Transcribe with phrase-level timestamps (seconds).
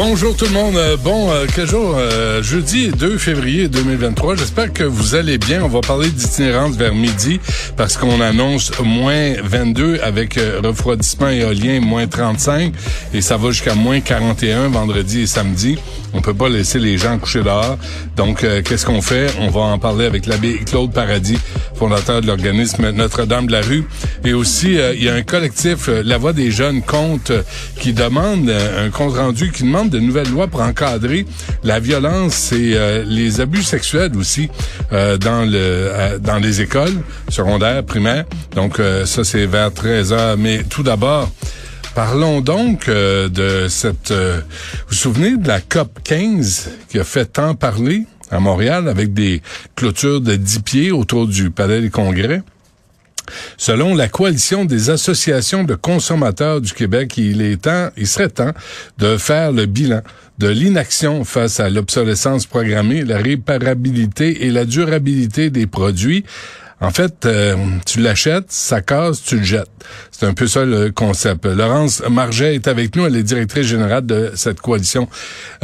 [0.00, 0.76] Bonjour tout le monde.
[0.76, 1.96] Euh, Bon, euh, quel jour?
[1.98, 4.36] Euh, jeudi 2 février 2023.
[4.36, 5.64] J'espère que vous allez bien.
[5.64, 7.40] On va parler d'itinérance vers midi
[7.76, 12.72] parce qu'on annonce moins 22 avec refroidissement éolien moins 35
[13.12, 15.76] et ça va jusqu'à moins 41 vendredi et samedi.
[16.14, 17.78] On peut pas laisser les gens coucher dehors.
[18.16, 19.32] Donc, euh, qu'est-ce qu'on fait?
[19.40, 21.38] On va en parler avec l'abbé Claude Paradis,
[21.74, 23.84] fondateur de l'organisme Notre-Dame de la Rue.
[24.24, 27.32] Et aussi, euh, il y a un collectif, euh, La Voix des Jeunes compte,
[27.78, 31.26] qui demande un compte rendu, qui demande de nouvelles lois pour encadrer
[31.62, 34.48] la violence et les abus sexuels aussi
[34.90, 36.96] dans le dans les écoles
[37.28, 38.24] secondaires, primaires.
[38.54, 40.36] Donc, ça, c'est vers 13 heures.
[40.36, 41.30] Mais tout d'abord,
[41.98, 44.12] Parlons donc euh, de cette...
[44.12, 48.88] euh, vous vous souvenez de la COP 15 qui a fait tant parler à Montréal
[48.88, 49.42] avec des
[49.74, 52.42] clôtures de 10 pieds autour du Palais des Congrès?
[53.56, 58.52] Selon la coalition des associations de consommateurs du Québec, il est temps, il serait temps
[58.98, 60.02] de faire le bilan
[60.38, 66.24] de l'inaction face à l'obsolescence programmée, la réparabilité et la durabilité des produits.
[66.80, 67.56] En fait, euh,
[67.86, 69.68] tu l'achètes, ça casse, tu le jettes.
[70.12, 71.44] C'est un peu ça le concept.
[71.44, 75.08] Laurence Marget est avec nous, elle est directrice générale de cette coalition,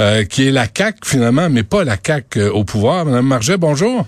[0.01, 3.05] euh, qui est la CAC finalement, mais pas la CAC euh, au pouvoir.
[3.05, 4.07] Madame Marget, bonjour.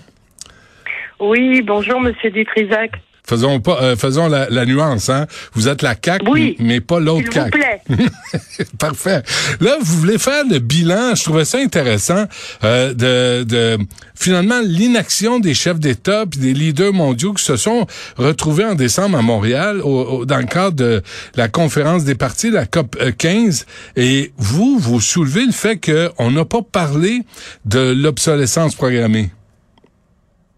[1.19, 2.91] Oui, bonjour Monsieur Dutrisac.
[3.27, 5.27] Faisons pas, euh, faisons la, la nuance, hein.
[5.53, 6.55] Vous êtes la CAC, Oui.
[6.59, 7.51] mais pas l'autre S'il vous CAC.
[7.51, 7.81] plaît.
[8.79, 9.21] Parfait.
[9.59, 11.13] Là, vous voulez faire le bilan.
[11.15, 12.25] Je trouvais ça intéressant
[12.63, 13.77] euh, de, de
[14.15, 17.85] finalement l'inaction des chefs d'État puis des leaders mondiaux qui se sont
[18.17, 21.01] retrouvés en décembre à Montréal au- au- dans le cadre de
[21.35, 23.65] la conférence des partis, la COP 15.
[23.97, 27.23] Et vous, vous soulevez le fait qu'on n'a pas parlé
[27.65, 29.31] de l'obsolescence programmée.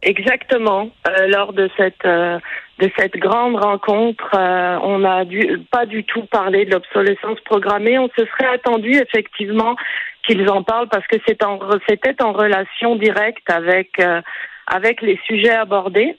[0.02, 0.90] Exactement.
[1.08, 2.40] Euh, lors de cette euh,
[2.80, 5.26] de cette grande rencontre, euh, on n'a
[5.72, 8.00] pas du tout parlé de l'obsolescence programmée.
[8.00, 9.76] On se serait attendu effectivement
[10.26, 14.22] qu'ils en parlent parce que en c'était en relation directe avec euh,
[14.68, 16.16] avec les sujets abordés.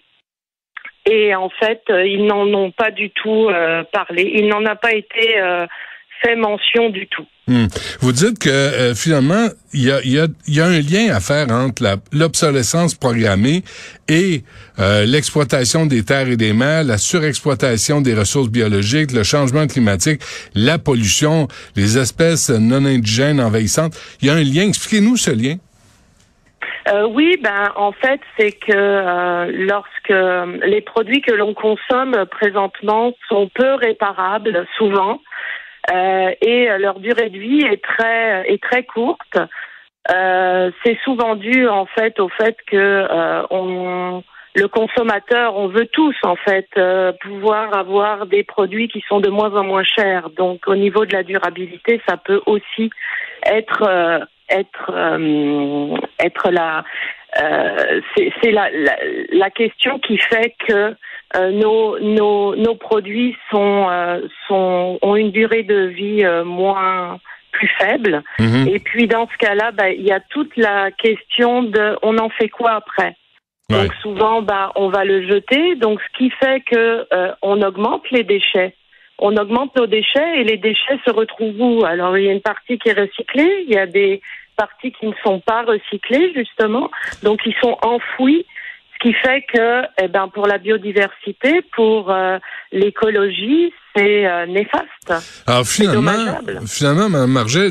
[1.07, 4.31] Et en fait, euh, ils n'en ont pas du tout euh, parlé.
[4.35, 5.41] Il n'en a pas été
[6.23, 7.27] fait mention du tout.
[7.47, 7.67] Hmm.
[8.01, 11.21] Vous dites que euh, finalement, il y a, y, a, y a un lien à
[11.21, 11.83] faire entre
[12.13, 13.63] l'obsolescence programmée
[14.09, 14.45] et
[14.79, 20.21] euh, l'exploitation des terres et des mers, la surexploitation des ressources biologiques, le changement climatique,
[20.55, 23.95] la pollution, les espèces non indigènes envahissantes.
[24.23, 24.69] Il y a un lien.
[24.69, 25.57] Expliquez-nous ce lien.
[26.89, 33.13] Euh, oui, ben en fait, c'est que euh, lorsque les produits que l'on consomme présentement
[33.29, 35.21] sont peu réparables, souvent,
[35.93, 39.39] euh, et leur durée de vie est très est très courte.
[40.11, 44.23] Euh, c'est souvent dû en fait au fait que euh, on
[44.55, 49.29] le consommateur, on veut tous en fait euh, pouvoir avoir des produits qui sont de
[49.29, 50.31] moins en moins chers.
[50.31, 52.91] Donc au niveau de la durabilité, ça peut aussi
[53.47, 54.19] être euh,
[54.49, 56.83] être euh, être la
[57.41, 58.69] euh, c'est la
[59.33, 60.97] la question qui fait que
[61.37, 67.19] euh, nos nos nos produits sont euh, sont ont une durée de vie euh, moins
[67.53, 68.69] plus faible Mhm.
[68.69, 72.31] et puis dans ce cas-là ben, il y a toute la question de on en
[72.31, 73.17] fait quoi après?
[73.71, 73.83] Ouais.
[73.83, 75.77] donc souvent, bah, on va le jeter.
[75.77, 78.75] Donc, ce qui fait que euh, on augmente les déchets.
[79.19, 81.85] On augmente nos déchets et les déchets se retrouvent où?
[81.85, 84.21] Alors, il y a une partie qui est recyclée, il y a des
[84.57, 86.91] parties qui ne sont pas recyclées justement,
[87.23, 88.45] donc ils sont enfouis.
[89.01, 92.39] Qui fait que, eh ben, pour la biodiversité, pour euh,
[92.71, 95.25] l'écologie, c'est euh, néfaste.
[95.47, 96.61] Alors finalement, dommageable.
[96.67, 97.69] finalement, Mme Marget,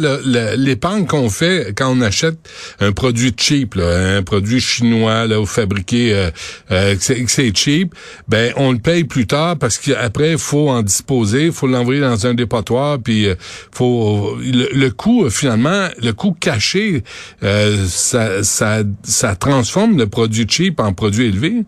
[0.58, 2.38] l'épargne qu'on fait quand on achète
[2.80, 6.30] un produit cheap, là, un produit chinois là, ou fabriqué euh,
[6.72, 7.94] euh, que c'est cheap,
[8.28, 12.02] ben on le paye plus tard parce qu'après il faut en disposer, il faut l'envoyer
[12.02, 13.36] dans un dépotoir, puis euh,
[13.72, 17.04] faut le, le coût finalement, le coût caché,
[17.44, 21.64] euh, ça, ça ça transforme le produit cheap en produit élevé.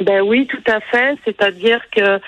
[0.00, 1.18] Ben oui, tout à fait.
[1.24, 2.20] C'est-à-dire que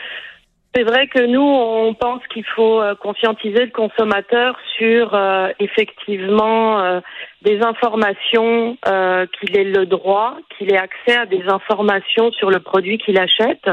[0.74, 6.80] c'est vrai que nous, on pense qu'il faut euh, conscientiser le consommateur sur euh, effectivement
[6.80, 7.00] euh,
[7.42, 12.60] des informations, euh, qu'il ait le droit, qu'il ait accès à des informations sur le
[12.60, 13.66] produit qu'il achète,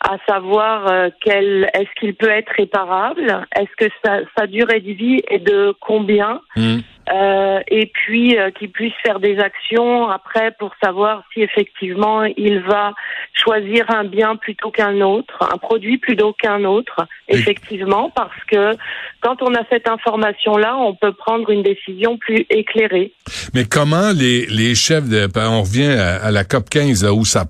[0.00, 4.92] à savoir euh, quel est-ce qu'il peut être réparable, est-ce que sa, sa durée de
[4.92, 6.80] vie est de combien, Hmm.
[7.10, 12.60] Euh, et puis euh, qu'il puisse faire des actions après pour savoir si effectivement il
[12.60, 12.92] va
[13.32, 18.76] choisir un bien plutôt qu'un autre, un produit plutôt qu'un autre, effectivement, parce que
[19.20, 23.12] quand on a cette information-là, on peut prendre une décision plus éclairée.
[23.54, 27.44] Mais comment les, les chefs de, ben, on revient à, la COP 15 où ça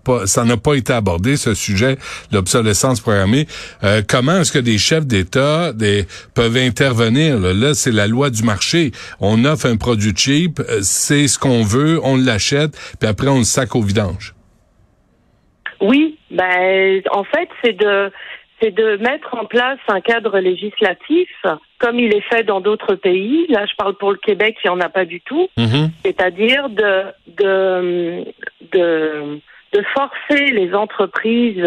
[0.44, 1.98] n'a pas été abordé ce sujet,
[2.30, 3.46] l'obsolescence programmée.
[3.84, 8.30] Euh, comment est-ce que des chefs d'État des, peuvent intervenir Là, là c'est la loi
[8.30, 8.92] du marché.
[9.20, 13.38] On offre un produit cheap, euh, c'est ce qu'on veut, on l'achète, puis après on
[13.38, 14.34] le sac au vidange.
[15.80, 18.10] Oui, ben en fait c'est de
[18.62, 21.28] c'est de mettre en place un cadre législatif
[21.78, 23.46] comme il est fait dans d'autres pays.
[23.48, 25.48] Là, je parle pour le Québec, il n'y en a pas du tout.
[25.58, 25.90] Mm-hmm.
[26.04, 27.02] C'est-à-dire de,
[27.38, 28.24] de,
[28.72, 29.40] de,
[29.72, 31.66] de, forcer les entreprises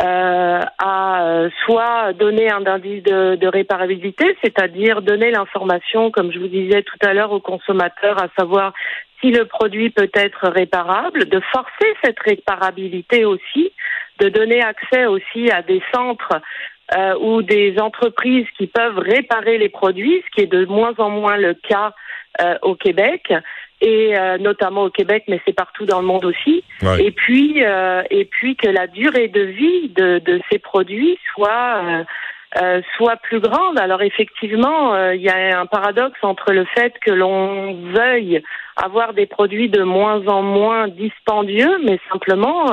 [0.00, 6.48] euh, à euh, soit donner un indice de, réparabilité, c'est-à-dire donner l'information, comme je vous
[6.48, 8.72] disais tout à l'heure, aux consommateurs, à savoir
[9.20, 13.72] si le produit peut être réparable, de forcer cette réparabilité aussi,
[14.18, 16.40] de donner accès aussi à des centres
[16.96, 21.10] euh, ou des entreprises qui peuvent réparer les produits, ce qui est de moins en
[21.10, 21.92] moins le cas
[22.62, 23.30] au Québec
[23.82, 26.64] et euh, notamment au Québec, mais c'est partout dans le monde aussi.
[26.98, 27.62] Et puis
[28.10, 32.04] et puis que la durée de vie de, de ces produits soit
[32.60, 33.78] euh, soit plus grande.
[33.78, 38.42] Alors effectivement, euh, il y a un paradoxe entre le fait que l'on veuille
[38.76, 42.66] avoir des produits de moins en moins dispendieux, mais simplement,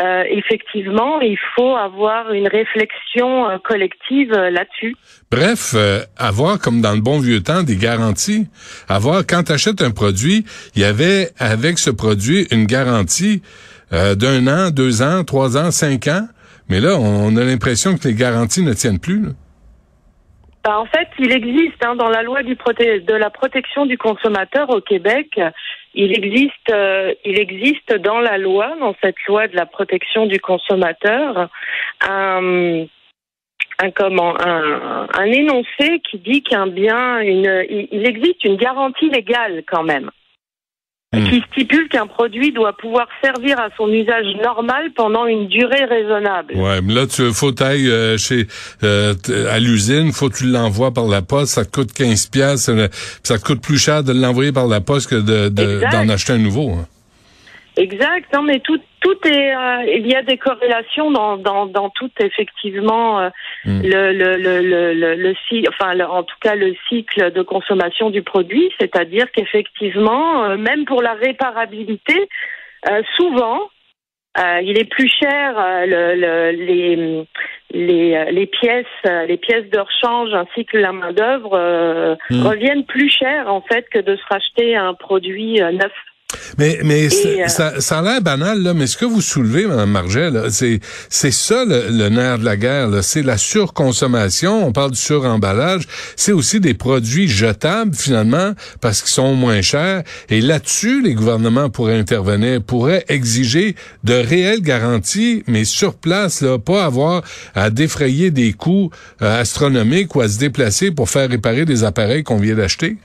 [0.00, 4.94] euh, effectivement, il faut avoir une réflexion collective là-dessus.
[5.30, 5.74] Bref,
[6.16, 8.46] avoir comme dans le bon vieux temps des garanties.
[8.88, 13.42] Avoir quand tu achètes un produit, il y avait avec ce produit une garantie
[13.90, 16.28] d'un an, deux ans, trois ans, cinq ans.
[16.68, 19.22] Mais là, on a l'impression que les garanties ne tiennent plus.
[20.68, 24.82] Ben, en fait, il existe hein, dans la loi de la protection du consommateur au
[24.82, 25.40] Québec,
[25.94, 30.38] il existe, euh, il existe dans la loi, dans cette loi de la protection du
[30.38, 31.48] consommateur,
[32.06, 32.84] un,
[33.78, 39.62] un comment, un, un énoncé qui dit qu'un bien, une, il existe une garantie légale
[39.66, 40.10] quand même.
[41.16, 41.24] Hmm.
[41.30, 46.54] qui stipule qu'un produit doit pouvoir servir à son usage normal pendant une durée raisonnable.
[46.54, 48.46] Ouais, mais là tu faut tailler euh, chez
[48.82, 49.14] euh,
[49.50, 52.70] à l'usine, faut que tu l'envoies par la poste, ça te coûte 15 pièces,
[53.22, 56.38] ça te coûte plus cher de l'envoyer par la poste que de d'en acheter un
[56.38, 56.72] nouveau.
[56.72, 56.86] Hein.
[57.78, 58.32] Exact.
[58.34, 59.54] Non, mais tout, tout est.
[59.54, 63.28] Euh, il y a des corrélations dans, dans, dans tout effectivement euh,
[63.64, 63.82] hmm.
[63.84, 65.34] le, le, le, le, le,
[65.68, 71.02] enfin, en tout cas le cycle de consommation du produit, c'est-à-dire qu'effectivement, euh, même pour
[71.02, 72.28] la réparabilité,
[73.16, 73.70] souvent,
[74.62, 75.54] il est plus cher
[75.84, 77.26] le, les,
[77.72, 78.86] les, les pièces,
[79.26, 82.46] les pièces de rechange ainsi que la main d'œuvre hmm.
[82.46, 85.92] reviennent plus cher en fait que de se racheter un produit neuf.
[86.58, 89.90] Mais, mais euh, ça, ça a l'air banal, là, mais ce que vous soulevez, Mme
[89.90, 93.02] Marget, c'est, c'est ça le, nerf de la guerre.
[93.02, 94.66] C'est la surconsommation.
[94.66, 95.84] On parle du suremballage.
[96.16, 100.02] C'est aussi des produits jetables, finalement, parce qu'ils sont moins chers.
[100.28, 106.58] Et là-dessus, les gouvernements pourraient intervenir, pourraient exiger de réelles garanties, mais sur place, là,
[106.58, 107.22] pas avoir
[107.54, 108.90] à défrayer des coûts
[109.22, 112.96] euh, astronomiques ou à se déplacer pour faire réparer des appareils qu'on vient d'acheter.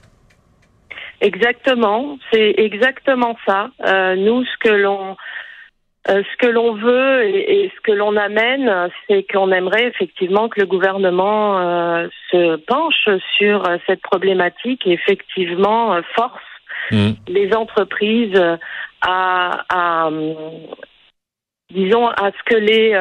[1.24, 3.70] Exactement, c'est exactement ça.
[3.86, 5.16] Euh, nous, ce que l'on
[6.10, 10.60] euh, ce que l'on veut et, ce que l'on amène, c'est qu'on aimerait effectivement que
[10.60, 16.42] le gouvernement euh, se penche sur cette problématique et effectivement force
[16.90, 17.12] mmh.
[17.28, 18.38] les entreprises
[19.00, 20.10] à, à
[21.70, 22.92] disons à ce que les,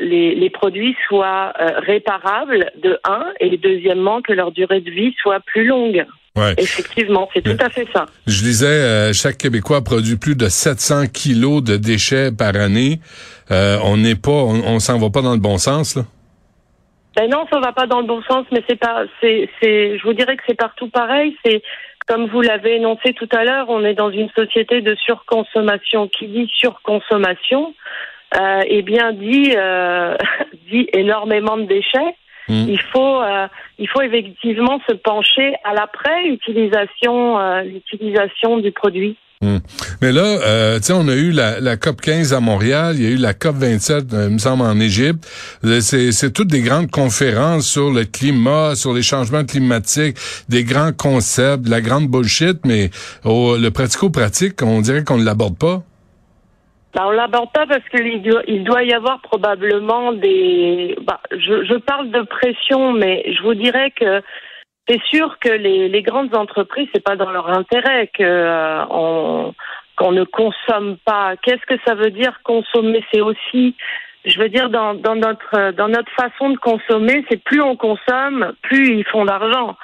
[0.00, 5.40] les, les, produits soient réparables de un et deuxièmement que leur durée de vie soit
[5.40, 6.04] plus longue.
[6.36, 6.54] Ouais.
[6.56, 8.06] Effectivement, c'est tout à fait ça.
[8.26, 13.00] Je disais, euh, chaque Québécois produit plus de 700 kilos de déchets par année.
[13.50, 16.02] Euh, on n'est pas, on, s'en va pas dans le bon sens, là.
[17.14, 20.02] Ben non, ça va pas dans le bon sens, mais c'est pas, c'est, c'est, je
[20.04, 21.36] vous dirais que c'est partout pareil.
[21.44, 21.62] C'est
[22.06, 26.08] comme vous l'avez énoncé tout à l'heure, on est dans une société de surconsommation.
[26.08, 27.74] Qui dit surconsommation,
[28.40, 30.16] euh, eh bien dit euh,
[30.70, 32.16] dit énormément de déchets.
[32.48, 32.64] Mm.
[32.68, 33.46] Il faut euh,
[33.78, 39.16] il faut effectivement se pencher à l'après utilisation euh, l'utilisation du produit.
[39.42, 39.56] Mm.
[40.00, 43.02] Mais là, euh, tu sais, on a eu la, la, COP 15 à Montréal, il
[43.02, 45.28] y a eu la COP 27, il me semble, en Égypte.
[45.80, 50.16] C'est toutes des grandes conférences sur le climat, sur les changements climatiques,
[50.48, 52.90] des grands concepts, de la grande bullshit, mais
[53.24, 55.82] au, le pratico-pratique, on dirait qu'on ne l'aborde pas.
[56.94, 60.94] Bah, on l'aborde pas parce qu'il doit, il doit y avoir probablement des.
[61.02, 64.22] Bah, je, parle de pression, mais je vous dirais que
[64.86, 69.54] c'est sûr que les, grandes entreprises, c'est pas dans leur intérêt que euh, on,
[69.96, 71.36] qu'on ne consomme pas.
[71.42, 73.02] Qu'est-ce que ça veut dire consommer?
[73.10, 73.74] C'est aussi,
[74.26, 78.52] je veux dire, dans, dans notre dans notre façon de consommer, c'est plus on consomme,
[78.60, 79.76] plus ils font d'argent.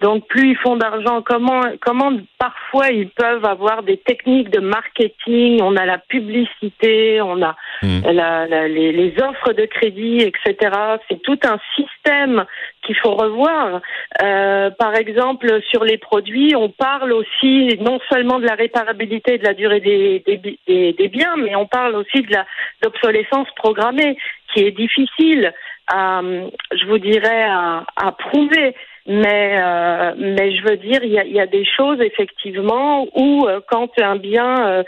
[0.00, 5.60] Donc plus ils font d'argent, comment comment parfois ils peuvent avoir des techniques de marketing,
[5.62, 8.00] on a la publicité, on a Hmm.
[8.12, 10.72] la- la- les, les offres de crédit, etc.
[11.08, 12.44] C'est tout un système
[12.82, 13.80] qu'il faut revoir.
[14.22, 19.38] Euh, par exemple, sur les produits, on parle aussi non seulement de la réparabilité et
[19.38, 20.36] de la durée des, des,
[20.66, 22.46] des- des biens, mais on parle aussi de la
[22.82, 24.16] d'obsolescence programmée,
[24.52, 25.52] qui est difficile
[25.92, 26.20] à,
[26.72, 28.74] je vous dirais, à, à prouver.
[29.08, 33.46] Mais, euh, mais je veux dire, il y a, y a des choses effectivement où
[33.48, 34.82] euh, quand un bien euh,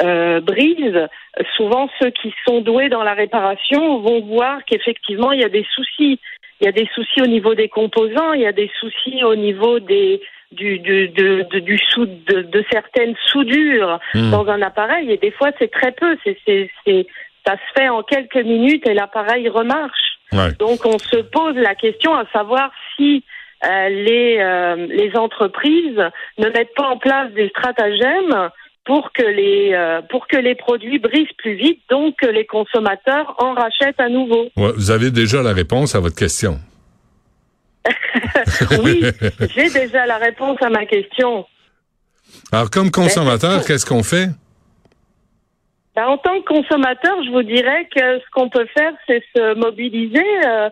[0.00, 1.08] euh, brise,
[1.56, 5.66] souvent ceux qui sont doués dans la réparation vont voir qu'effectivement il y a des
[5.74, 6.20] soucis.
[6.60, 9.34] Il y a des soucis au niveau des composants, il y a des soucis au
[9.34, 10.20] niveau des
[10.52, 14.30] du du de, de- du sou, de, de certaines soudures Hmm.
[14.30, 17.06] dans un appareil et des fois c'est très peu, c'est c'est c'est
[17.44, 20.18] ça se fait en quelques minutes et l'appareil remarche.
[20.32, 20.52] Ouais.
[20.60, 23.24] Donc on se pose la question à savoir si
[23.88, 26.00] les, euh, les entreprises
[26.38, 28.50] ne mettent pas en place des stratagèmes
[28.84, 33.34] pour que les euh, pour que les produits brisent plus vite, donc que les consommateurs
[33.38, 34.48] en rachètent à nouveau.
[34.56, 36.58] Ouais, vous avez déjà la réponse à votre question.
[38.82, 39.02] Oui,
[39.54, 41.46] j'ai déjà la réponse à ma question.
[42.52, 44.28] Alors, comme consommateur, c'est- qu'est-ce qu'on fait?
[45.94, 49.54] Ben, en tant que consommateur, je vous dirais que ce qu'on peut faire, c'est se
[49.54, 50.68] mobiliser, euh,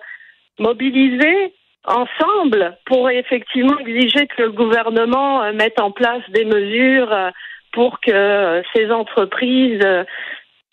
[0.58, 7.30] mobiliser ensemble pour effectivement exiger que le gouvernement euh, mette en place des mesures euh,
[7.72, 9.80] pour que euh, ces entreprises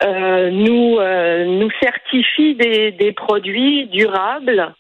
[0.01, 4.74] nous nous certifient des produits durables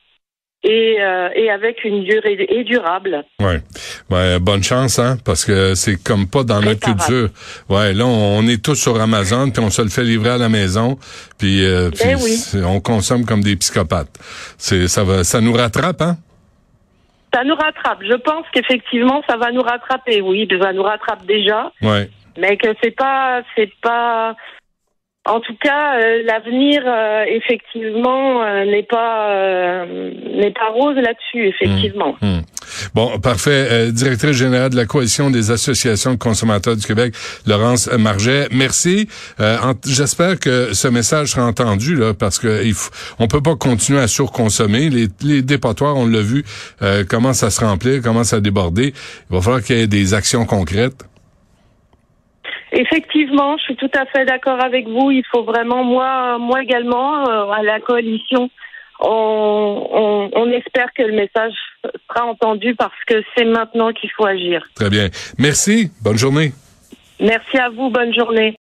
[0.63, 3.23] et, euh, et avec une durée et durable.
[3.39, 3.61] Ouais.
[4.09, 7.29] Ouais, bonne chance, hein, parce que c'est comme pas dans notre culture.
[7.69, 10.49] Ouais, là, on est tous sur Amazon, puis on se le fait livrer à la
[10.49, 10.97] maison,
[11.37, 12.37] puis, euh, puis Ben oui.
[12.65, 14.09] on consomme comme des psychopathes.
[14.57, 16.17] C'est, ça va, ça nous rattrape, hein?
[17.33, 17.99] Ça nous rattrape.
[18.01, 20.19] Je pense qu'effectivement, ça va nous rattraper.
[20.21, 21.71] Oui, ça nous rattrape déjà.
[21.81, 22.09] Ouais.
[22.39, 24.35] mais que c'est pas c'est pas
[25.29, 31.47] en tout cas euh, l'avenir euh, effectivement euh, n'est pas euh, n'est pas rose là-dessus
[31.47, 32.15] effectivement.
[32.21, 32.39] Hmm.
[32.93, 33.67] Bon, parfait.
[33.71, 37.13] Euh, directrice générale de la Coalition des associations de consommateurs du Québec,
[37.45, 39.07] Laurence Marget, merci.
[39.39, 43.55] Euh, J'espère que ce message sera entendu là, parce que il faut, on peut pas
[43.55, 44.89] continuer à surconsommer.
[44.89, 46.43] Les, les dépotoirs, on l'a vu,
[47.09, 48.93] commencent à se remplir, commencent à déborder.
[49.29, 51.05] Il va falloir qu'il y ait des actions concrètes.
[52.71, 55.11] Effectivement, je suis tout à fait d'accord avec vous.
[55.11, 58.49] Il faut vraiment moi moi également euh, à la coalition
[58.99, 61.53] on, on, on espère que le message
[62.07, 64.67] sera entendu parce que c'est maintenant qu'il faut agir.
[64.75, 65.07] Très bien.
[65.37, 65.91] Merci.
[66.01, 66.51] Bonne journée.
[67.19, 67.89] Merci à vous.
[67.89, 68.47] Bonne journée.